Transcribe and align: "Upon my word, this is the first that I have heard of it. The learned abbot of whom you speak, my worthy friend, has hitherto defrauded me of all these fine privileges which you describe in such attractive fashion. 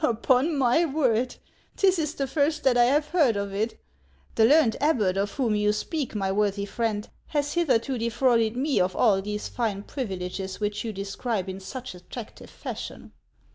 "Upon 0.03 0.57
my 0.57 0.83
word, 0.83 1.35
this 1.77 1.99
is 1.99 2.15
the 2.15 2.25
first 2.25 2.63
that 2.63 2.75
I 2.75 2.85
have 2.85 3.09
heard 3.09 3.35
of 3.37 3.53
it. 3.53 3.79
The 4.33 4.45
learned 4.45 4.75
abbot 4.81 5.15
of 5.15 5.33
whom 5.33 5.53
you 5.53 5.71
speak, 5.71 6.15
my 6.15 6.31
worthy 6.31 6.65
friend, 6.65 7.07
has 7.27 7.53
hitherto 7.53 7.99
defrauded 7.99 8.57
me 8.57 8.79
of 8.81 8.95
all 8.95 9.21
these 9.21 9.47
fine 9.47 9.83
privileges 9.83 10.59
which 10.59 10.83
you 10.83 10.91
describe 10.91 11.47
in 11.47 11.59
such 11.59 11.93
attractive 11.93 12.49
fashion. 12.49 13.11